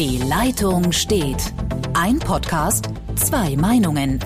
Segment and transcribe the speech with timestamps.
[0.00, 1.52] Die Leitung steht.
[1.92, 4.18] Ein Podcast, zwei Meinungen.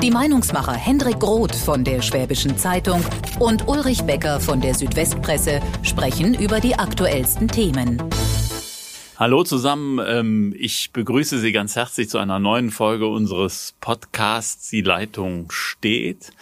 [0.00, 3.04] Die Meinungsmacher Hendrik Groth von der Schwäbischen Zeitung
[3.38, 8.02] und Ulrich Becker von der Südwestpresse sprechen über die aktuellsten Themen.
[9.18, 14.80] Hallo zusammen, ähm, ich begrüße Sie ganz herzlich zu einer neuen Folge unseres Podcasts Die
[14.80, 16.32] Leitung steht.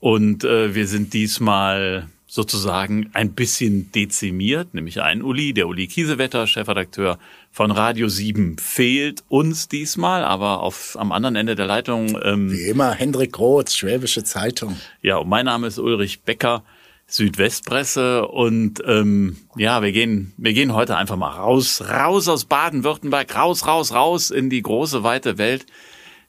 [0.00, 6.46] Und äh, wir sind diesmal sozusagen ein bisschen dezimiert, nämlich ein Uli, der Uli Kiesewetter,
[6.46, 7.18] Chefredakteur
[7.58, 12.16] von Radio 7, fehlt uns diesmal, aber auf, am anderen Ende der Leitung.
[12.22, 14.76] Ähm, Wie immer, Hendrik Roth, Schwäbische Zeitung.
[15.02, 16.62] Ja, und mein Name ist Ulrich Becker,
[17.08, 23.34] Südwestpresse und ähm, ja, wir gehen, wir gehen heute einfach mal raus, raus aus Baden-Württemberg,
[23.34, 25.66] raus, raus, raus in die große weite Welt,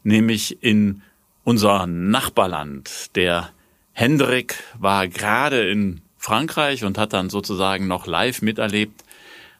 [0.01, 1.03] nämlich in
[1.43, 3.51] unser Nachbarland, der
[3.93, 9.03] Hendrik war gerade in Frankreich und hat dann sozusagen noch live miterlebt,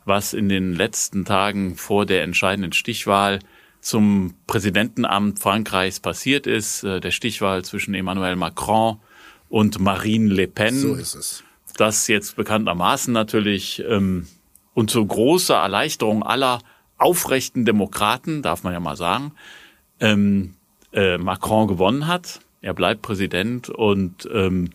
[0.10, 3.40] was in den letzten Tagen vor der entscheidenden Stichwahl
[3.80, 9.00] zum Präsidentenamt Frankreichs passiert ist, äh, der Stichwahl zwischen Emmanuel Macron
[9.48, 10.78] und Marine Le Pen.
[10.78, 11.44] So ist es.
[11.78, 14.28] Das jetzt bekanntermaßen natürlich ähm,
[14.74, 16.60] und zu großer Erleichterung aller
[16.98, 19.32] aufrechten Demokraten, darf man ja mal sagen,
[20.02, 20.56] ähm,
[20.92, 22.42] äh, Macron gewonnen hat.
[22.62, 24.72] Er bleibt Präsident und ähm,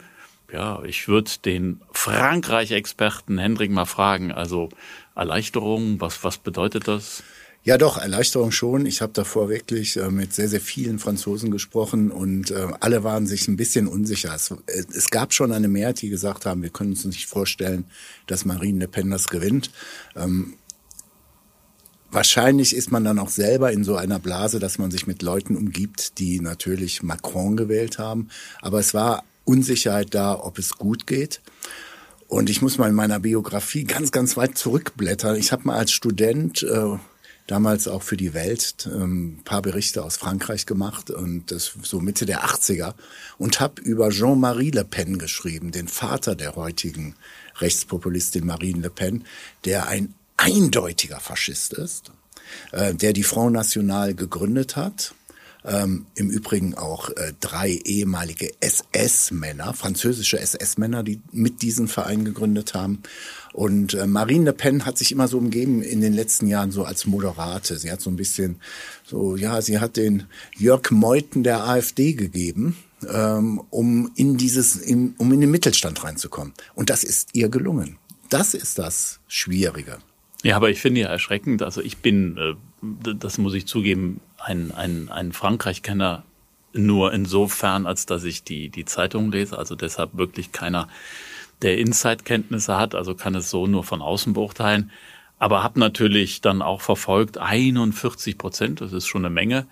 [0.55, 4.69] ja, ich würde den Frankreich-Experten Hendrik mal fragen, also
[5.16, 7.24] Erleichterung, was, was bedeutet das?
[7.64, 8.86] Ja, doch, Erleichterung schon.
[8.86, 13.27] Ich habe davor wirklich äh, mit sehr, sehr vielen Franzosen gesprochen und äh, alle waren
[13.27, 14.32] sich ein bisschen unsicher.
[14.32, 17.86] Es, äh, es, gab schon eine Mehrheit, die gesagt haben, wir können uns nicht vorstellen,
[18.28, 19.72] dass Marine Le Pen das gewinnt.
[20.14, 20.55] Ähm,
[22.10, 25.56] Wahrscheinlich ist man dann auch selber in so einer Blase, dass man sich mit Leuten
[25.56, 28.28] umgibt, die natürlich Macron gewählt haben.
[28.62, 31.41] Aber es war Unsicherheit da, ob es gut geht.
[32.28, 35.37] Und ich muss mal in meiner Biografie ganz, ganz weit zurückblättern.
[35.37, 36.97] Ich habe mal als Student äh,
[37.47, 42.27] damals auch für die Welt ähm, paar Berichte aus Frankreich gemacht und das so Mitte
[42.27, 42.95] der 80er
[43.39, 47.15] und habe über Jean-Marie Le Pen geschrieben, den Vater der heutigen
[47.59, 49.25] Rechtspopulistin Marine Le Pen,
[49.65, 52.11] der ein eindeutiger Faschist ist,
[52.72, 55.15] äh, der die Front National gegründet hat.
[55.66, 62.75] Ähm, Im Übrigen auch äh, drei ehemalige SS-Männer, französische SS-Männer, die mit diesem Verein gegründet
[62.75, 63.02] haben.
[63.54, 66.84] Und äh, Marine Le Pen hat sich immer so umgeben in den letzten Jahren so
[66.84, 67.78] als Moderate.
[67.78, 68.56] Sie hat so ein bisschen
[69.04, 72.76] so, ja, sie hat den Jörg Meuthen der AfD gegeben,
[73.08, 76.52] ähm, um in dieses, in, um in den Mittelstand reinzukommen.
[76.75, 77.96] Und das ist ihr gelungen.
[78.28, 79.98] Das ist das Schwierige.
[80.42, 84.72] Ja, aber ich finde ja erschreckend, also ich bin, äh, das muss ich zugeben, ein,
[84.72, 86.25] ein, ein Frankreich-Kenner
[86.72, 90.88] nur insofern, als dass ich die, die Zeitung lese, also deshalb wirklich keiner,
[91.62, 94.91] der Inside-Kenntnisse hat, also kann es so nur von außen beurteilen.
[95.38, 99.66] Aber habe natürlich dann auch verfolgt, 41 Prozent, das ist schon eine Menge,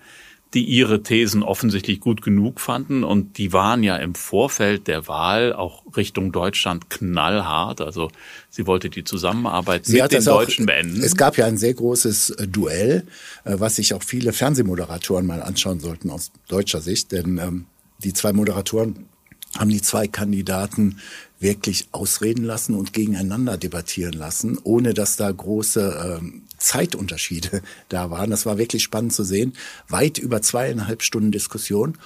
[0.53, 5.53] die ihre Thesen offensichtlich gut genug fanden und die waren ja im Vorfeld der Wahl
[5.53, 7.81] auch Richtung Deutschland knallhart.
[7.81, 8.11] Also
[8.49, 11.01] sie wollte die Zusammenarbeit sie mit den Deutschen auch, beenden.
[11.01, 13.07] Es gab ja ein sehr großes äh, Duell,
[13.45, 17.65] äh, was sich auch viele Fernsehmoderatoren mal anschauen sollten aus deutscher Sicht, denn ähm,
[18.03, 19.07] die zwei Moderatoren
[19.57, 20.99] haben die zwei Kandidaten
[21.39, 28.31] wirklich ausreden lassen und gegeneinander debattieren lassen, ohne dass da große ähm, Zeitunterschiede da waren.
[28.31, 29.53] Das war wirklich spannend zu sehen.
[29.87, 31.97] Weit über zweieinhalb Stunden Diskussion.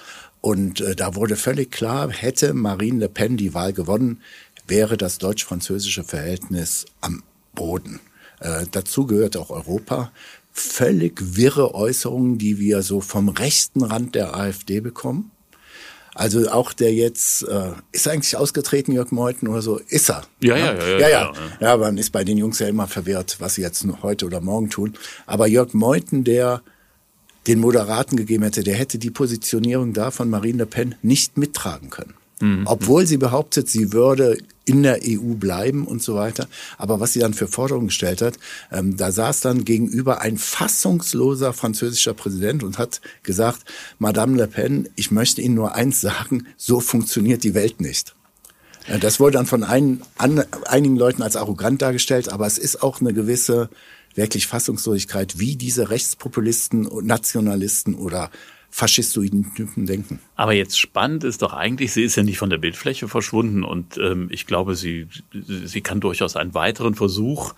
[0.42, 4.22] Und äh, da wurde völlig klar, hätte Marine Le Pen die Wahl gewonnen,
[4.68, 7.24] wäre das deutsch-französische Verhältnis am
[7.56, 8.00] Boden.
[8.40, 10.12] Äh, dazu gehört auch Europa.
[10.52, 15.32] Völlig wirre Äußerungen, die wir so vom rechten Rand der AfD bekommen.
[16.18, 19.80] Also auch der jetzt, äh, ist er eigentlich ausgetreten, Jörg Meuthen oder so?
[19.88, 20.24] Ist er.
[20.42, 20.98] Ja, ja, ja.
[20.98, 21.10] Ja, ja.
[21.10, 21.78] ja, ja.
[21.78, 24.96] man ist bei den Jungs ja immer verwirrt, was sie jetzt heute oder morgen tun.
[25.28, 26.64] Aber Jörg Meuthen, der
[27.46, 31.92] den Moderaten gegeben hätte, der hätte die Positionierung da von Marine Le Pen nicht mittragen
[31.92, 32.16] können.
[32.40, 32.64] Mhm.
[32.66, 36.48] Obwohl sie behauptet, sie würde in der EU bleiben und so weiter.
[36.78, 38.38] Aber was sie dann für Forderungen gestellt hat,
[38.72, 43.64] ähm, da saß dann gegenüber ein fassungsloser französischer Präsident und hat gesagt,
[43.98, 48.14] Madame Le Pen, ich möchte Ihnen nur eins sagen, so funktioniert die Welt nicht.
[48.88, 52.84] Äh, das wurde dann von ein, an, einigen Leuten als arrogant dargestellt, aber es ist
[52.84, 53.70] auch eine gewisse
[54.16, 58.32] wirklich Fassungslosigkeit, wie diese Rechtspopulisten und Nationalisten oder
[58.70, 60.20] faschistoiden Typen denken.
[60.36, 63.98] Aber jetzt spannend ist doch eigentlich, sie ist ja nicht von der Bildfläche verschwunden und
[63.98, 67.54] ähm, ich glaube, sie, sie kann durchaus einen weiteren Versuch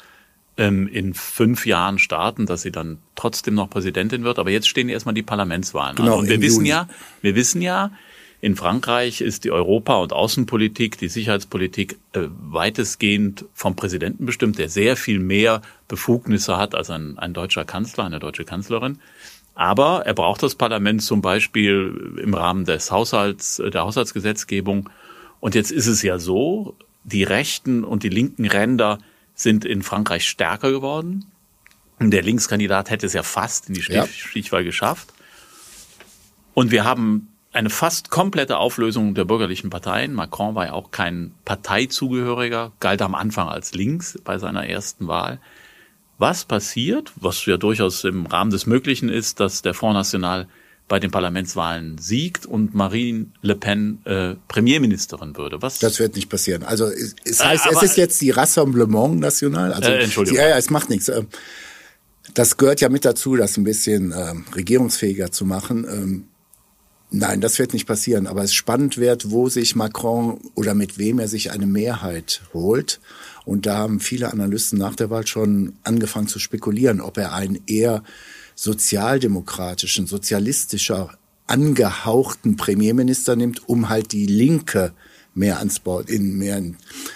[0.57, 4.39] ähm, in fünf Jahren starten, dass sie dann trotzdem noch Präsidentin wird.
[4.39, 6.19] Aber jetzt stehen erstmal die Parlamentswahlen genau, an.
[6.19, 6.69] Und wir wissen Juni.
[6.69, 6.87] ja,
[7.21, 7.91] wir wissen ja,
[8.41, 14.69] In Frankreich ist die Europa- und Außenpolitik, die Sicherheitspolitik äh, weitestgehend vom Präsidenten bestimmt, der
[14.69, 18.99] sehr viel mehr Befugnisse hat als ein, ein deutscher Kanzler, eine deutsche Kanzlerin.
[19.59, 24.89] Aber er braucht das Parlament zum Beispiel im Rahmen des Haushalts, der Haushaltsgesetzgebung.
[25.41, 28.99] Und jetzt ist es ja so, die rechten und die linken Ränder
[29.35, 31.25] sind in Frankreich stärker geworden.
[31.99, 34.07] Der Linkskandidat hätte es ja fast in die Stich ja.
[34.07, 35.09] Stichwahl geschafft.
[36.53, 40.13] Und wir haben eine fast komplette Auflösung der bürgerlichen Parteien.
[40.13, 45.41] Macron war ja auch kein Parteizugehöriger, galt am Anfang als links bei seiner ersten Wahl.
[46.19, 50.47] Was passiert, was ja durchaus im Rahmen des Möglichen ist, dass der Front National
[50.89, 55.61] bei den Parlamentswahlen siegt und Marine Le Pen äh, Premierministerin würde.
[55.61, 55.79] Was?
[55.79, 56.63] Das wird nicht passieren.
[56.63, 59.71] Also es, es heißt, äh, es ist jetzt die Rassemblement National.
[59.71, 60.39] Also, äh, Entschuldigung.
[60.39, 61.07] Ja, ja, es macht nichts.
[61.07, 61.27] Ähm,
[62.33, 66.27] das gehört ja mit dazu, das ein bisschen ähm, regierungsfähiger zu machen.
[67.11, 68.27] Nein, das wird nicht passieren.
[68.27, 72.99] Aber es spannend wird, wo sich Macron oder mit wem er sich eine Mehrheit holt.
[73.45, 77.59] Und da haben viele Analysten nach der Wahl schon angefangen zu spekulieren, ob er einen
[77.65, 78.03] eher
[78.53, 81.17] sozialdemokratischen, sozialistischer
[81.47, 84.93] angehauchten Premierminister nimmt, um halt die Linke
[85.33, 86.61] mehr ans Bord, in, mehr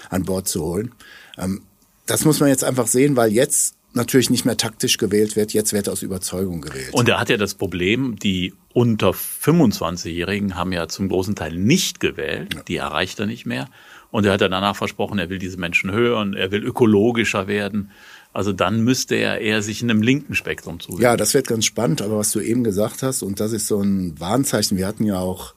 [0.10, 0.92] an Bord zu holen.
[1.38, 1.62] Ähm,
[2.08, 5.72] das muss man jetzt einfach sehen, weil jetzt natürlich nicht mehr taktisch gewählt wird, jetzt
[5.72, 6.94] wird aus Überzeugung gewählt.
[6.94, 12.00] Und er hat ja das Problem, die unter 25-Jährigen haben ja zum großen Teil nicht
[12.00, 12.62] gewählt, ja.
[12.64, 13.70] die erreicht er nicht mehr.
[14.12, 17.92] Und er hat ja danach versprochen, er will diese Menschen hören, er will ökologischer werden.
[18.32, 21.04] Also dann müsste er eher sich in einem linken Spektrum zuwenden.
[21.04, 23.80] Ja, das wird ganz spannend, aber was du eben gesagt hast, und das ist so
[23.82, 25.54] ein Warnzeichen, wir hatten ja auch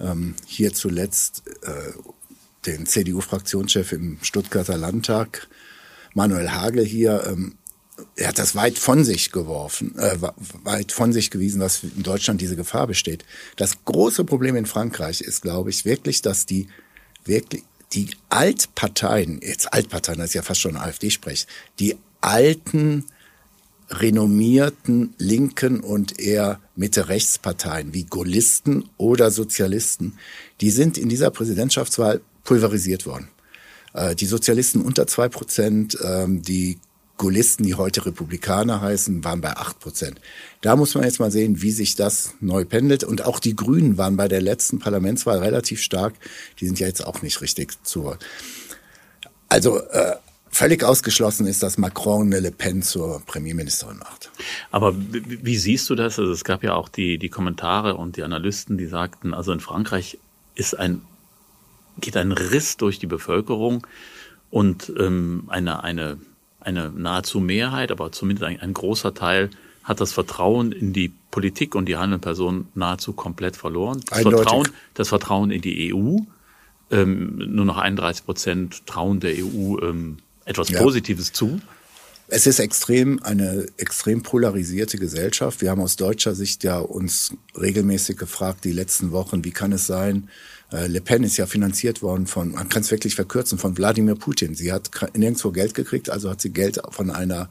[0.00, 1.92] ähm, hier zuletzt äh,
[2.66, 5.48] den CDU-Fraktionschef im Stuttgarter Landtag,
[6.14, 7.54] Manuel Hagel hier, ähm,
[8.16, 10.18] er hat das weit von sich geworfen, äh,
[10.64, 13.24] weit von sich gewiesen, dass in Deutschland diese Gefahr besteht.
[13.56, 16.68] Das große Problem in Frankreich ist, glaube ich, wirklich, dass die
[17.24, 17.62] wirklich
[17.92, 21.46] die Altparteien, jetzt Altparteien, das ist ja fast schon AfD-Sprech,
[21.78, 23.04] die alten
[23.88, 30.18] renommierten linken und eher Mitte-Rechts-Parteien wie Gaullisten oder Sozialisten,
[30.60, 33.28] die sind in dieser Präsidentschaftswahl pulverisiert worden.
[33.94, 36.78] Äh, die Sozialisten unter zwei Prozent, ähm, die
[37.18, 40.20] Gaullisten, die heute Republikaner heißen, waren bei acht Prozent.
[40.60, 43.04] Da muss man jetzt mal sehen, wie sich das neu pendelt.
[43.04, 46.14] Und auch die Grünen waren bei der letzten Parlamentswahl relativ stark.
[46.60, 48.16] Die sind ja jetzt auch nicht richtig zu.
[49.48, 50.16] Also äh,
[50.50, 54.30] völlig ausgeschlossen ist, dass Macron eine Le Pen zur Premierministerin macht.
[54.70, 56.18] Aber wie, wie siehst du das?
[56.18, 59.60] Also es gab ja auch die, die Kommentare und die Analysten, die sagten, also in
[59.60, 60.18] Frankreich
[60.54, 61.02] ist ein,
[62.00, 63.86] geht ein Riss durch die Bevölkerung
[64.50, 66.18] und ähm, eine, eine
[66.66, 69.50] eine nahezu Mehrheit, aber zumindest ein, ein großer Teil
[69.84, 74.00] hat das Vertrauen in die Politik und die handelnden Personen nahezu komplett verloren.
[74.10, 76.16] Das Vertrauen, das Vertrauen in die EU,
[76.90, 80.80] ähm, nur noch 31 Prozent trauen der EU ähm, etwas ja.
[80.80, 81.60] Positives zu.
[82.28, 85.60] Es ist extrem eine extrem polarisierte Gesellschaft.
[85.60, 89.86] Wir haben aus deutscher Sicht ja uns regelmäßig gefragt die letzten Wochen, wie kann es
[89.86, 90.28] sein,
[90.72, 94.16] äh, Le Pen ist ja finanziert worden von, man kann es wirklich verkürzen, von Wladimir
[94.16, 94.54] Putin.
[94.54, 97.48] Sie hat nirgendwo Geld gekriegt, also hat sie Geld von einer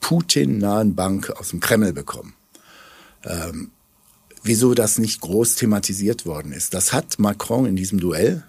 [0.00, 2.34] Putin-nahen Bank aus dem Kreml bekommen.
[3.24, 3.70] Ähm,
[4.42, 6.74] wieso das nicht groß thematisiert worden ist.
[6.74, 8.42] Das hat Macron in diesem Duell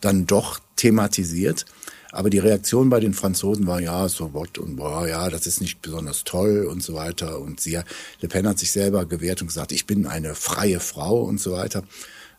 [0.00, 1.66] dann doch thematisiert.
[2.12, 5.62] Aber die Reaktion bei den Franzosen war ja so what und boah, ja, das ist
[5.62, 7.40] nicht besonders toll und so weiter.
[7.40, 7.80] Und sie,
[8.20, 11.52] Le Pen hat sich selber gewehrt und gesagt, ich bin eine freie Frau und so
[11.52, 11.82] weiter.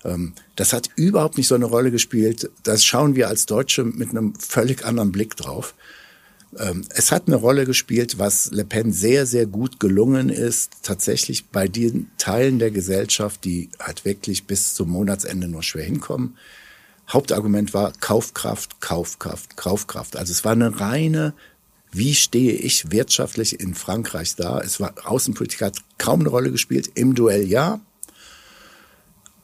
[0.06, 2.52] Ähm, das hat überhaupt nicht so eine Rolle gespielt.
[2.62, 5.74] Das schauen wir als Deutsche mit einem völlig anderen Blick drauf.
[6.60, 11.48] Ähm, es hat eine Rolle gespielt, was Le Pen sehr, sehr gut gelungen ist, tatsächlich
[11.48, 16.38] bei den Teilen der Gesellschaft, die halt wirklich bis zum Monatsende nur schwer hinkommen.
[17.10, 20.16] Hauptargument war Kaufkraft, Kaufkraft, Kaufkraft.
[20.16, 21.34] Also es war eine reine,
[21.92, 24.60] wie stehe ich wirtschaftlich in Frankreich da?
[24.60, 27.82] Es war Außenpolitik hat kaum eine Rolle gespielt, im Duell ja,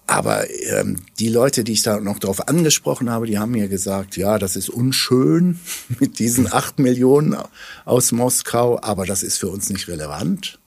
[0.09, 4.17] aber ähm, die Leute, die ich da noch darauf angesprochen habe, die haben mir gesagt,
[4.17, 5.59] ja, das ist unschön
[5.99, 7.37] mit diesen acht Millionen
[7.85, 10.57] aus Moskau, aber das ist für uns nicht relevant.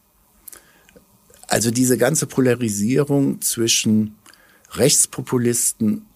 [1.48, 4.14] Also diese ganze Polarisierung zwischen
[4.74, 6.06] Rechtspopulisten,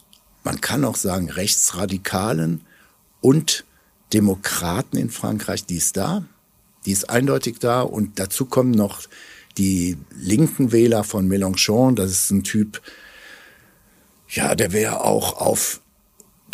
[0.46, 2.60] man kann auch sagen Rechtsradikalen
[3.20, 3.64] und
[4.12, 6.24] Demokraten in Frankreich, die ist da,
[6.86, 9.00] die ist eindeutig da und dazu kommen noch
[9.58, 12.80] die linken Wähler von Mélenchon, das ist ein Typ,
[14.28, 15.80] ja, der wäre auch auf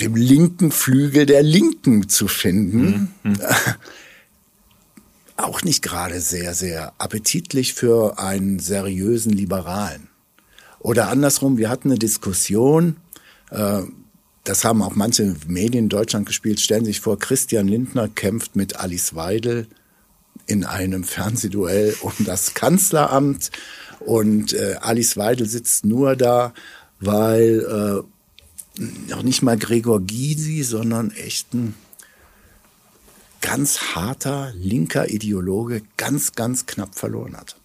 [0.00, 3.12] dem linken Flügel der Linken zu finden.
[3.22, 3.38] Mhm.
[5.36, 10.08] Auch nicht gerade sehr, sehr appetitlich für einen seriösen Liberalen.
[10.78, 12.96] Oder andersrum, wir hatten eine Diskussion,
[14.44, 18.76] das haben auch manche Medien in Deutschland gespielt, stellen sich vor, Christian Lindner kämpft mit
[18.76, 19.68] Alice Weidel
[20.46, 23.50] in einem Fernsehduell um das Kanzleramt
[24.00, 26.52] und äh, Alice Weidel sitzt nur da,
[26.98, 28.04] weil
[28.78, 31.74] äh, noch nicht mal Gregor Gysi, sondern echt ein
[33.40, 37.56] ganz harter linker Ideologe ganz, ganz knapp verloren hat.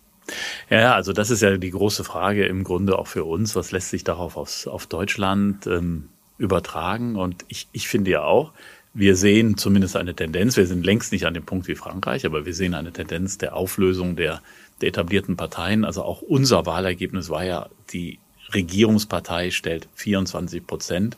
[0.70, 3.56] Ja, also das ist ja die große Frage im Grunde auch für uns.
[3.56, 7.16] Was lässt sich darauf aufs, auf Deutschland ähm, übertragen?
[7.16, 8.54] Und ich, ich finde ja auch,
[8.94, 12.46] wir sehen zumindest eine Tendenz, wir sind längst nicht an dem Punkt wie Frankreich, aber
[12.46, 14.42] wir sehen eine Tendenz der Auflösung der,
[14.82, 15.86] der etablierten Parteien.
[15.86, 18.20] Also auch unser Wahlergebnis war ja, die
[18.54, 21.18] Regierungspartei stellt 24 Prozent.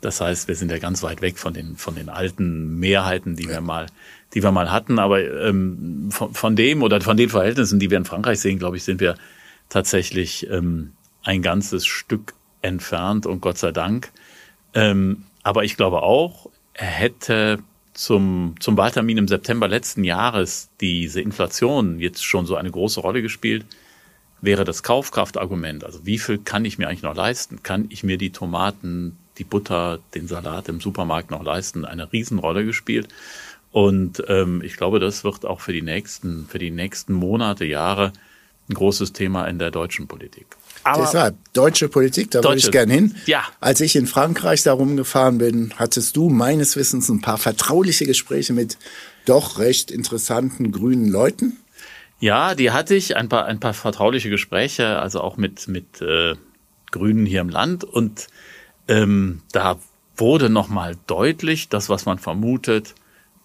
[0.00, 3.48] Das heißt, wir sind ja ganz weit weg von den, von den alten Mehrheiten, die
[3.48, 3.86] wir mal,
[4.34, 4.98] die wir mal hatten.
[4.98, 8.76] Aber ähm, von, von dem oder von den Verhältnissen, die wir in Frankreich sehen, glaube
[8.76, 9.16] ich, sind wir
[9.68, 14.10] tatsächlich ähm, ein ganzes Stück entfernt und Gott sei Dank.
[14.74, 17.58] Ähm, aber ich glaube auch, hätte
[17.92, 23.22] zum, zum Wahltermin im September letzten Jahres diese Inflation jetzt schon so eine große Rolle
[23.22, 23.64] gespielt,
[24.40, 27.62] wäre das Kaufkraftargument, also wie viel kann ich mir eigentlich noch leisten?
[27.62, 31.84] Kann ich mir die Tomaten, die Butter, den Salat im Supermarkt noch leisten?
[31.84, 33.08] Eine Riesenrolle gespielt.
[33.74, 38.12] Und ähm, ich glaube, das wird auch für die nächsten, für die nächsten Monate, Jahre
[38.70, 40.46] ein großes Thema in der deutschen Politik.
[40.84, 43.16] Aber Deshalb, deutsche Politik, da würde ich gern hin.
[43.26, 43.42] Ja.
[43.58, 48.52] Als ich in Frankreich da rumgefahren bin, hattest du meines Wissens ein paar vertrauliche Gespräche
[48.52, 48.78] mit
[49.24, 51.56] doch recht interessanten grünen Leuten.
[52.20, 56.36] Ja, die hatte ich, ein paar, ein paar vertrauliche Gespräche, also auch mit, mit äh,
[56.92, 57.82] Grünen hier im Land.
[57.82, 58.28] Und
[58.86, 59.80] ähm, da
[60.16, 62.94] wurde nochmal deutlich, das, was man vermutet,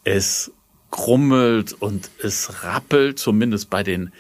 [0.04, 0.52] es
[0.92, 4.12] krummelt und es rappelt, zumindest bei den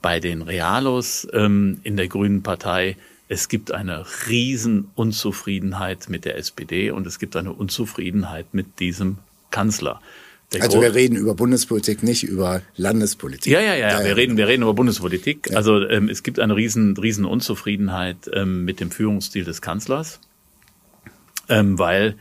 [0.00, 2.96] bei den Realos ähm, in der Grünen Partei.
[3.28, 9.18] Es gibt eine riesen Unzufriedenheit mit der SPD und es gibt eine Unzufriedenheit mit diesem
[9.50, 10.00] Kanzler.
[10.52, 13.52] Der also wir reden über Bundespolitik, nicht über Landespolitik.
[13.52, 14.04] Ja, ja, ja, ja.
[14.04, 15.50] wir reden, wir reden über Bundespolitik.
[15.50, 15.58] Ja.
[15.58, 20.20] Also ähm, es gibt eine riesen, riesen Unzufriedenheit ähm, mit dem Führungsstil des Kanzlers,
[21.50, 22.16] ähm, weil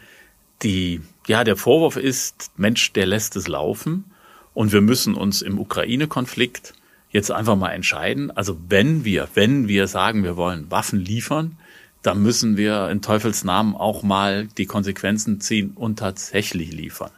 [0.61, 4.05] die, ja, der Vorwurf ist, Mensch, der lässt es laufen
[4.53, 6.73] und wir müssen uns im Ukraine-Konflikt
[7.11, 8.31] jetzt einfach mal entscheiden.
[8.31, 11.57] Also wenn wir, wenn wir sagen, wir wollen Waffen liefern,
[12.01, 17.11] dann müssen wir in Teufels Namen auch mal die Konsequenzen ziehen und tatsächlich liefern.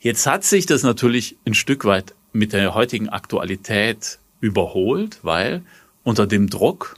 [0.00, 5.62] Jetzt hat sich das natürlich ein Stück weit mit der heutigen Aktualität überholt, weil
[6.02, 6.96] unter dem Druck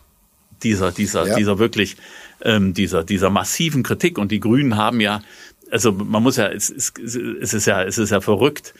[0.62, 1.36] dieser, dieser, ja.
[1.36, 1.96] dieser wirklich,
[2.42, 5.22] ähm, dieser, dieser massiven Kritik und die Grünen haben ja,
[5.70, 8.74] also man muss ja, es, es, es ist ja, es ist ja verrückt,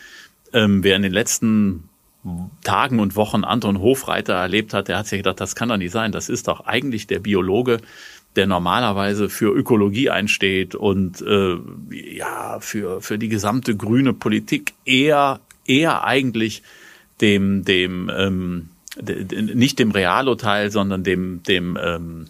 [0.53, 1.89] ähm, wer in den letzten
[2.65, 5.93] Tagen und Wochen Anton Hofreiter erlebt hat, der hat sich gedacht, das kann doch nicht
[5.93, 6.13] sein.
[6.13, 7.79] Das ist doch eigentlich der Biologe,
[8.35, 11.57] der normalerweise für Ökologie einsteht und äh,
[11.91, 16.63] ja für für die gesamte grüne Politik eher eher eigentlich
[17.21, 18.69] dem dem ähm,
[19.31, 22.27] nicht dem Realo-Teil, sondern dem dem ähm,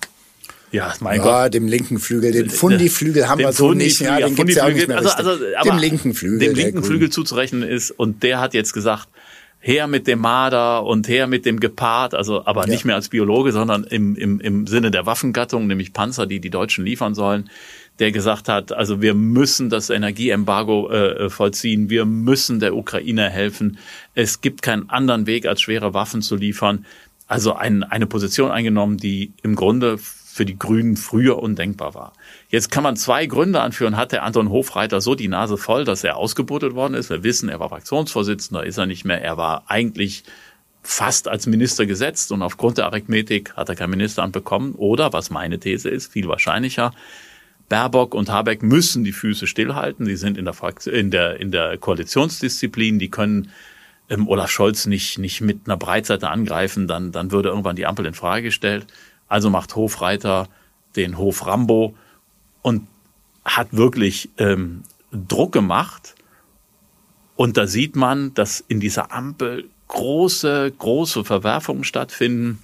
[0.76, 1.54] ja, mein ja, Gott.
[1.54, 4.00] dem linken Flügel, den Fundi-Flügel haben wir so nicht.
[4.00, 6.38] Ja, den gibt's ja auch nicht mehr also, also, dem linken Flügel.
[6.38, 7.90] Dem linken Flügel zuzurechnen ist.
[7.90, 9.09] Und der hat jetzt gesagt,
[9.59, 12.73] her mit dem Marder und her mit dem Gepard, also aber ja.
[12.73, 16.50] nicht mehr als Biologe, sondern im, im, im Sinne der Waffengattung, nämlich Panzer, die die
[16.50, 17.50] Deutschen liefern sollen,
[17.99, 23.78] der gesagt hat, also wir müssen das Energieembargo äh, vollziehen, wir müssen der Ukraine helfen,
[24.14, 26.85] es gibt keinen anderen Weg, als schwere Waffen zu liefern.
[27.26, 29.99] Also ein, eine Position eingenommen, die im Grunde
[30.37, 32.12] für die Grünen früher undenkbar war.
[32.50, 33.97] Jetzt kann man zwei Gründe anführen.
[33.97, 37.09] Hat der Anton Hofreiter so die Nase voll, dass er ausgebotet worden ist?
[37.09, 39.23] Wir wissen, er war Fraktionsvorsitzender, ist er nicht mehr.
[39.23, 40.25] Er war eigentlich
[40.83, 44.75] fast als Minister gesetzt und aufgrund der Arithmetik hat er kein Ministeramt bekommen.
[44.75, 46.93] Oder, was meine These ist, viel wahrscheinlicher,
[47.71, 50.05] Baerbock und Habeck müssen die Füße stillhalten.
[50.05, 53.50] Die sind in der, Fraktion, in der, in der Koalitionsdisziplin, die können
[54.11, 58.05] ähm, Olaf Scholz nicht, nicht mit einer Breitseite angreifen, dann, dann würde irgendwann die Ampel
[58.05, 58.87] in Frage gestellt.
[59.28, 60.49] Also macht Hofreiter
[60.95, 61.95] den Hof Rambo
[62.62, 62.88] und
[63.45, 66.14] hat wirklich ähm, Druck gemacht.
[67.37, 72.59] Und da sieht man, dass in dieser Ampel große, große Verwerfungen stattfinden,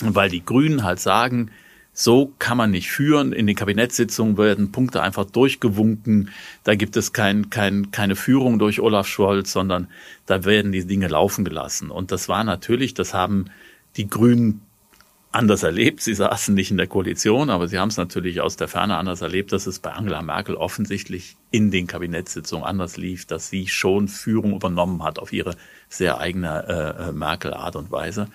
[0.00, 1.50] weil die Grünen halt sagen,
[1.92, 3.32] so kann man nicht führen.
[3.32, 6.30] In den Kabinettssitzungen werden Punkte einfach durchgewunken.
[6.62, 9.88] Da gibt es kein, kein, keine Führung durch Olaf Scholz, sondern
[10.24, 11.90] da werden die Dinge laufen gelassen.
[11.90, 13.46] Und das war natürlich, das haben
[13.96, 14.60] die Grünen
[15.38, 16.02] anders erlebt.
[16.02, 19.22] Sie saßen nicht in der Koalition, aber sie haben es natürlich aus der Ferne anders
[19.22, 24.08] erlebt, dass es bei Angela Merkel offensichtlich in den Kabinettssitzungen anders lief, dass sie schon
[24.08, 25.54] Führung übernommen hat auf ihre
[25.88, 28.26] sehr eigene äh, äh Merkel-Art und Weise.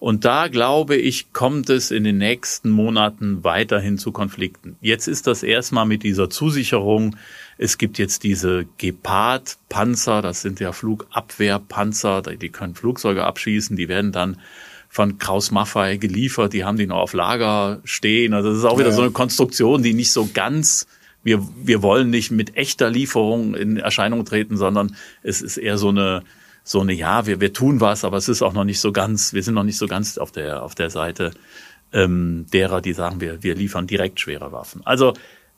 [0.00, 4.76] Und da glaube ich, kommt es in den nächsten Monaten weiterhin zu Konflikten.
[4.80, 7.16] Jetzt ist das erstmal mit dieser Zusicherung.
[7.56, 14.12] Es gibt jetzt diese Gepard-Panzer, das sind ja Flugabwehrpanzer, die können Flugzeuge abschießen, die werden
[14.12, 14.36] dann
[14.94, 18.32] von Kraus Maffei geliefert, die haben die noch auf Lager stehen.
[18.32, 18.94] Also das ist auch wieder ja.
[18.94, 20.86] so eine Konstruktion, die nicht so ganz
[21.24, 25.88] wir, wir wollen nicht mit echter Lieferung in Erscheinung treten, sondern es ist eher so
[25.88, 26.22] eine,
[26.62, 29.32] so eine, ja, wir, wir tun was, aber es ist auch noch nicht so ganz,
[29.32, 31.32] wir sind noch nicht so ganz auf der, auf der Seite
[31.92, 34.82] ähm, derer, die sagen, wir, wir liefern direkt schwere Waffen.
[34.84, 35.14] Also,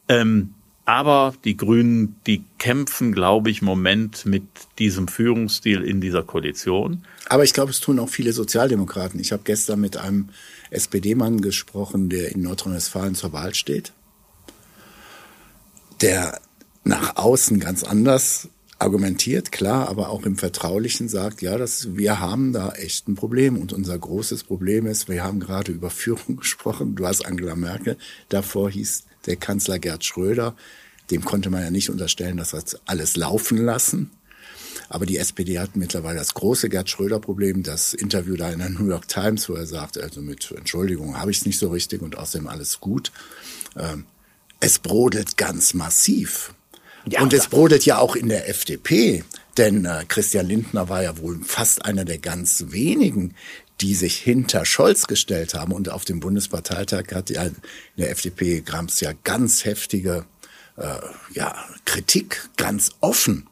[0.08, 0.54] ähm,
[0.86, 4.44] aber die Grünen, die kämpfen, glaube ich, im Moment mit
[4.78, 7.04] diesem Führungsstil in dieser Koalition.
[7.28, 9.20] Aber ich glaube, es tun auch viele Sozialdemokraten.
[9.20, 10.30] Ich habe gestern mit einem
[10.70, 13.92] SPD-Mann gesprochen, der in Nordrhein-Westfalen zur Wahl steht
[16.00, 16.40] der
[16.84, 22.52] nach außen ganz anders argumentiert, klar, aber auch im Vertraulichen sagt, ja, das, wir haben
[22.52, 23.56] da echt ein Problem.
[23.56, 26.94] Und unser großes Problem ist, wir haben gerade über Führung gesprochen.
[26.94, 27.96] Du hast Angela Merkel.
[28.28, 30.56] Davor hieß der Kanzler Gerd Schröder.
[31.10, 34.10] Dem konnte man ja nicht unterstellen, dass er alles laufen lassen.
[34.88, 38.88] Aber die SPD hat mittlerweile das große Gerd Schröder-Problem, das Interview da in der New
[38.88, 42.16] York Times, wo er sagt, also mit Entschuldigung habe ich es nicht so richtig und
[42.16, 43.10] außerdem alles gut.
[43.76, 44.04] Ähm,
[44.60, 46.54] es brodelt ganz massiv.
[47.08, 49.22] Ja, und es brodelt ja auch in der FDP,
[49.56, 53.34] denn äh, Christian Lindner war ja wohl fast einer der ganz wenigen,
[53.80, 55.72] die sich hinter Scholz gestellt haben.
[55.72, 57.56] Und auf dem Bundesparteitag hat ja in
[57.96, 60.24] der FDP Grams ja ganz heftige
[60.76, 60.98] äh,
[61.32, 61.54] ja,
[61.84, 63.48] Kritik, ganz offen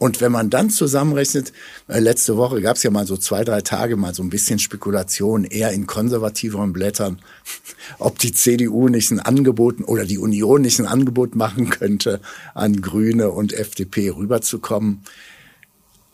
[0.00, 1.52] und wenn man dann zusammenrechnet,
[1.86, 4.58] äh, letzte Woche gab es ja mal so zwei, drei Tage mal so ein bisschen
[4.58, 7.20] Spekulation, eher in konservativeren Blättern,
[7.98, 12.22] ob die CDU nicht ein Angebot oder die Union nicht ein Angebot machen könnte,
[12.54, 15.02] an Grüne und FDP rüberzukommen.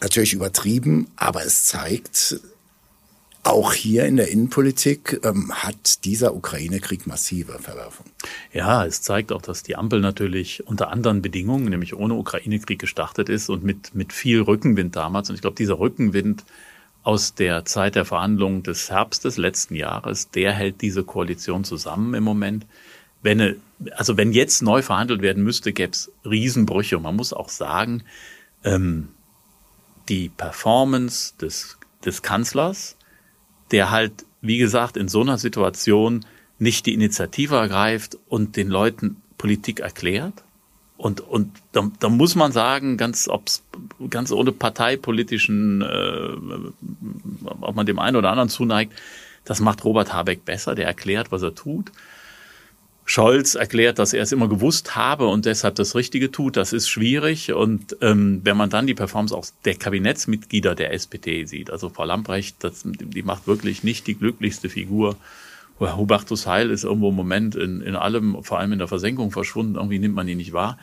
[0.00, 2.40] Natürlich übertrieben, aber es zeigt,
[3.46, 8.10] auch hier in der Innenpolitik ähm, hat dieser Ukraine-Krieg massive Verwerfungen.
[8.52, 13.28] Ja, es zeigt auch, dass die Ampel natürlich unter anderen Bedingungen, nämlich ohne Ukraine-Krieg gestartet
[13.28, 15.28] ist und mit, mit viel Rückenwind damals.
[15.28, 16.44] Und ich glaube, dieser Rückenwind
[17.02, 22.24] aus der Zeit der Verhandlungen des Herbstes letzten Jahres, der hält diese Koalition zusammen im
[22.24, 22.66] Moment.
[23.22, 23.61] Wenn,
[23.92, 26.96] also wenn jetzt neu verhandelt werden müsste, gäbe es Riesenbrüche.
[26.96, 28.02] Und man muss auch sagen,
[28.64, 29.09] ähm,
[30.09, 32.95] die Performance des, des Kanzlers,
[33.70, 36.24] der halt, wie gesagt, in so einer Situation
[36.59, 40.44] nicht die Initiative ergreift und den Leuten Politik erklärt.
[40.96, 43.62] Und, und da, da muss man sagen, ganz, ob's,
[44.09, 48.94] ganz ohne parteipolitischen, äh, ob man dem einen oder anderen zuneigt,
[49.44, 51.92] das macht Robert Habeck besser, der erklärt, was er tut.
[53.09, 56.57] Scholz erklärt, dass er es immer gewusst habe und deshalb das Richtige tut.
[56.57, 57.53] Das ist schwierig.
[57.53, 62.05] Und ähm, wenn man dann die Performance auch der Kabinettsmitglieder der SPD sieht, also Frau
[62.05, 65.16] Lamprecht, das, die macht wirklich nicht die glücklichste Figur.
[65.79, 69.77] Hubertus Heil ist irgendwo im Moment in, in allem, vor allem in der Versenkung verschwunden.
[69.77, 70.77] Irgendwie nimmt man ihn nicht wahr.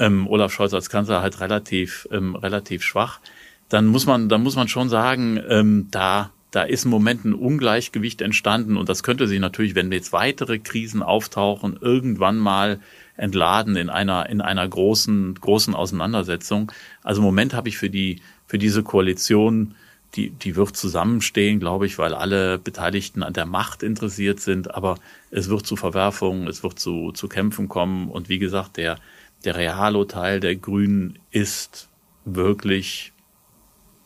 [0.00, 3.20] Ähm, Olaf Scholz als Kanzler halt relativ, ähm, relativ schwach.
[3.68, 7.34] Dann muss man, dann muss man schon sagen, ähm, da da ist im Moment ein
[7.34, 12.80] Ungleichgewicht entstanden und das könnte sich natürlich, wenn jetzt weitere Krisen auftauchen, irgendwann mal
[13.16, 16.72] entladen in einer in einer großen großen Auseinandersetzung.
[17.02, 19.74] Also im Moment habe ich für die für diese Koalition
[20.16, 24.98] die die wird zusammenstehen, glaube ich, weil alle Beteiligten an der Macht interessiert sind, aber
[25.30, 28.98] es wird zu Verwerfungen, es wird zu zu Kämpfen kommen und wie gesagt, der
[29.44, 31.88] der Realo-Teil der Grünen ist
[32.24, 33.12] wirklich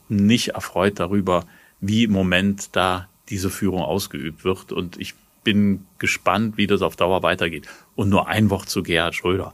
[0.09, 1.47] nicht erfreut darüber,
[1.89, 4.73] wie im Moment da diese Führung ausgeübt wird.
[4.73, 7.69] Und ich bin gespannt, wie das auf Dauer weitergeht.
[7.95, 9.53] Und nur ein Wort zu Gerhard Schröder.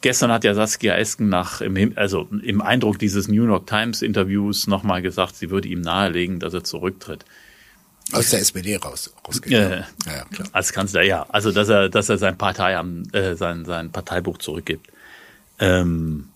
[0.00, 4.66] Gestern hat ja Saskia Esken nach, im, also im Eindruck dieses New York Times Interviews
[4.68, 7.24] nochmal gesagt, sie würde ihm nahelegen, dass er zurücktritt.
[8.12, 9.52] Aus der SPD raus, rausgeht.
[9.52, 10.48] Äh, ja, ja, klar.
[10.52, 11.26] Als Kanzler, ja.
[11.28, 12.74] Also, dass er, dass er sein Partei,
[13.12, 14.86] äh, sein, sein Parteibuch zurückgibt.
[15.58, 16.28] Ähm,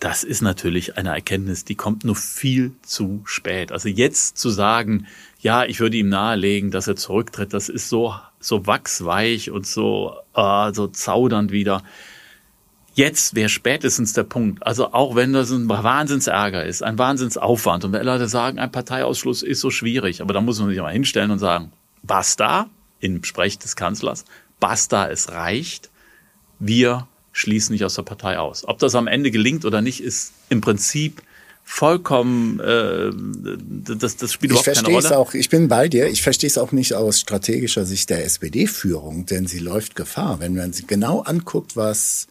[0.00, 3.70] das ist natürlich eine Erkenntnis, die kommt nur viel zu spät.
[3.70, 5.06] Also jetzt zu sagen,
[5.40, 10.14] ja, ich würde ihm nahelegen, dass er zurücktritt, das ist so, so wachsweich und so,
[10.34, 11.82] äh, so zaudernd wieder.
[12.94, 14.66] Jetzt wäre spätestens der Punkt.
[14.66, 19.42] Also auch wenn das ein Wahnsinnsärger ist, ein Wahnsinnsaufwand und wenn Leute sagen, ein Parteiausschluss
[19.42, 23.58] ist so schwierig, aber da muss man sich mal hinstellen und sagen, basta, im Sprech
[23.58, 24.24] des Kanzlers,
[24.60, 25.90] basta, es reicht.
[26.58, 28.66] Wir schließen nicht aus der Partei aus.
[28.66, 31.22] Ob das am Ende gelingt oder nicht, ist im Prinzip
[31.64, 33.10] vollkommen, äh,
[33.96, 35.16] das, das spielt überhaupt keine Rolle.
[35.16, 39.26] Auch, ich bin bei dir, ich verstehe es auch nicht aus strategischer Sicht der SPD-Führung,
[39.26, 40.40] denn sie läuft Gefahr.
[40.40, 42.26] Wenn man sich genau anguckt, was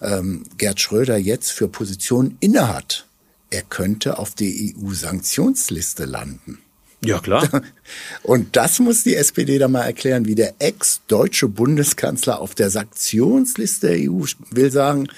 [0.00, 3.06] ähm, Gerd Schröder jetzt für Positionen innehat,
[3.50, 6.58] er könnte auf die EU-Sanktionsliste landen.
[7.04, 7.62] Ja, klar.
[8.22, 13.88] Und das muss die SPD da mal erklären, wie der ex-deutsche Bundeskanzler auf der Sanktionsliste
[13.88, 15.08] der EU will sagen,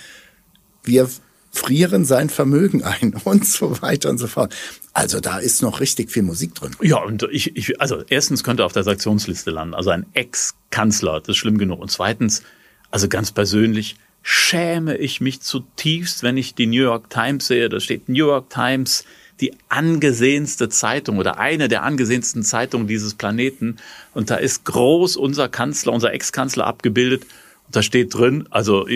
[0.82, 1.08] wir
[1.52, 4.54] frieren sein Vermögen ein und so weiter und so fort.
[4.92, 6.72] Also da ist noch richtig viel Musik drin.
[6.82, 11.20] Ja, und ich, ich also erstens könnte er auf der Sanktionsliste landen, also ein Ex-Kanzler,
[11.20, 11.80] das ist schlimm genug.
[11.80, 12.42] Und zweitens,
[12.90, 17.68] also ganz persönlich, schäme ich mich zutiefst, wenn ich die New York Times sehe.
[17.68, 19.04] Da steht New York Times,
[19.40, 23.76] die angesehenste Zeitung oder eine der angesehensten Zeitungen dieses Planeten.
[24.14, 27.24] Und da ist groß unser Kanzler, unser Ex-Kanzler abgebildet.
[27.66, 28.86] Und da steht drin, also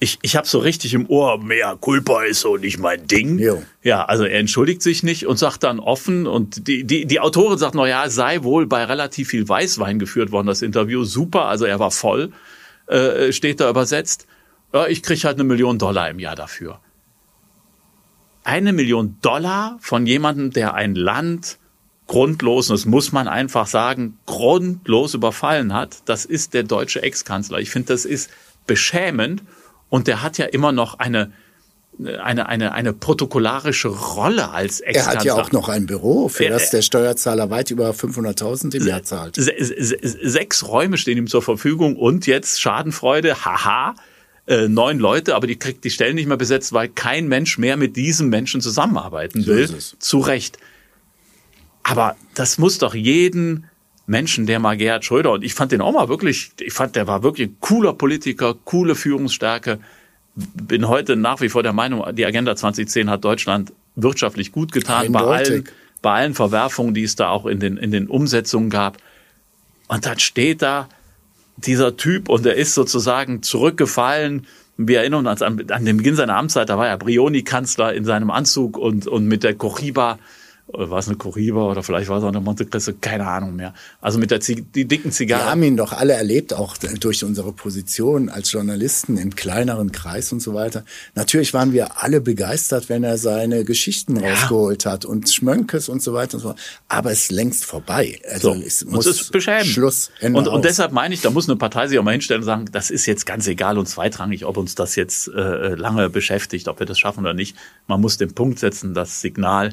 [0.00, 3.38] ich, ich habe so richtig im Ohr, mehr Culpa ist so nicht mein Ding.
[3.38, 3.62] Jo.
[3.82, 7.58] Ja, also er entschuldigt sich nicht und sagt dann offen und die, die, die Autorin
[7.58, 11.04] sagt, na ja, sei wohl bei relativ viel Weißwein geführt worden, das Interview.
[11.04, 12.32] Super, also er war voll,
[12.86, 14.26] äh, steht da übersetzt.
[14.72, 16.80] Ja, ich krieg halt eine Million Dollar im Jahr dafür.
[18.48, 21.58] Eine Million Dollar von jemandem, der ein Land
[22.06, 27.58] grundlos, und das muss man einfach sagen, grundlos überfallen hat, das ist der deutsche Ex-Kanzler.
[27.58, 28.30] Ich finde, das ist
[28.66, 29.42] beschämend
[29.90, 31.30] und der hat ja immer noch eine,
[32.22, 36.48] eine, eine, eine protokollarische Rolle als ex Er hat ja auch noch ein Büro, für
[36.48, 39.36] das der Steuerzahler weit über 500.000 im Jahr zahlt.
[39.36, 43.94] Sechs Räume stehen ihm zur Verfügung und jetzt Schadenfreude, haha,
[44.48, 47.76] äh, neun Leute, aber die kriegt die Stellen nicht mehr besetzt, weil kein Mensch mehr
[47.76, 49.66] mit diesem Menschen zusammenarbeiten will.
[49.68, 50.58] So Zu Recht.
[51.82, 53.66] Aber das muss doch jeden
[54.06, 57.06] Menschen, der mal Gerhard Schröder, und ich fand den auch mal wirklich, ich fand, der
[57.06, 59.80] war wirklich ein cooler Politiker, coole Führungsstärke.
[60.34, 65.12] Bin heute nach wie vor der Meinung, die Agenda 2010 hat Deutschland wirtschaftlich gut getan,
[65.12, 65.64] bei allen,
[66.00, 68.96] bei allen Verwerfungen, die es da auch in den, in den Umsetzungen gab.
[69.88, 70.88] Und dann steht da
[71.66, 74.46] dieser Typ und er ist sozusagen zurückgefallen.
[74.76, 78.30] Wir erinnern uns an, an den Beginn seiner Amtszeit, da war er Brioni-Kanzler in seinem
[78.30, 80.18] Anzug und, und mit der Cohiba
[80.68, 83.56] oder war es eine Coriba oder vielleicht war es auch eine Monte Cristo, keine Ahnung
[83.56, 83.72] mehr.
[84.02, 85.46] Also mit der Zig die dicken Zigarren.
[85.46, 90.30] Wir haben ihn doch alle erlebt, auch durch unsere Position als Journalisten im kleineren Kreis
[90.30, 90.84] und so weiter.
[91.14, 94.30] Natürlich waren wir alle begeistert, wenn er seine Geschichten ja.
[94.30, 96.60] rausgeholt hat und Schmönkes und so weiter und so fort.
[96.88, 98.20] Aber es ist längst vorbei.
[98.30, 98.60] Also so.
[98.60, 99.66] es muss es ist beschämend.
[99.66, 100.10] Schluss.
[100.20, 102.46] Ende und, und deshalb meine ich, da muss eine Partei sich auch mal hinstellen und
[102.46, 106.68] sagen, das ist jetzt ganz egal und zweitrangig, ob uns das jetzt äh, lange beschäftigt,
[106.68, 107.56] ob wir das schaffen oder nicht.
[107.86, 109.72] Man muss den Punkt setzen, das Signal,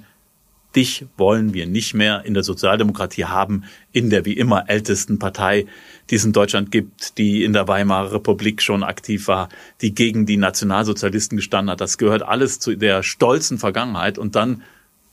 [0.75, 5.65] dich wollen wir nicht mehr in der Sozialdemokratie haben, in der wie immer ältesten Partei,
[6.09, 9.49] die es in Deutschland gibt, die in der Weimarer Republik schon aktiv war,
[9.81, 11.81] die gegen die Nationalsozialisten gestanden hat.
[11.81, 14.63] Das gehört alles zu der stolzen Vergangenheit und dann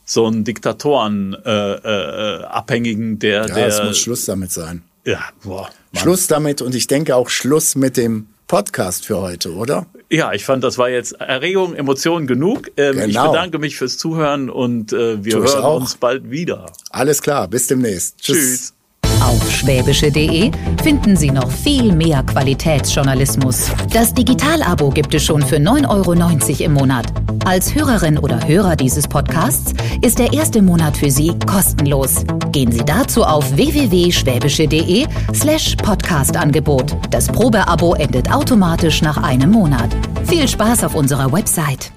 [0.05, 4.83] so ein Diktatoren äh, äh, abhängigen, der ja, der es muss Schluss damit sein.
[5.05, 5.71] Ja, boah.
[5.93, 6.03] Mann.
[6.03, 9.87] Schluss damit und ich denke auch Schluss mit dem Podcast für heute, oder?
[10.11, 12.71] Ja, ich fand, das war jetzt Erregung, Emotionen genug.
[12.77, 13.07] Ähm, genau.
[13.07, 16.67] Ich bedanke mich fürs Zuhören und äh, wir hören uns bald wieder.
[16.91, 18.19] Alles klar, bis demnächst.
[18.19, 18.37] Tschüss.
[18.37, 18.75] Tschüss.
[19.23, 20.51] Auf schwäbische.de
[20.83, 23.71] finden Sie noch viel mehr Qualitätsjournalismus.
[23.93, 27.07] Das Digital-Abo gibt es schon für 9,90 Euro im Monat.
[27.45, 32.25] Als Hörerin oder Hörer dieses Podcasts ist der erste Monat für Sie kostenlos.
[32.51, 36.97] Gehen Sie dazu auf www.schwäbische.de slash Podcast-Angebot.
[37.11, 39.89] Das Probeabo endet automatisch nach einem Monat.
[40.25, 41.93] Viel Spaß auf unserer Website.